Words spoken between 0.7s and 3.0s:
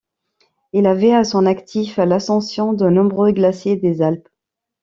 Il avait à son actif l'ascension de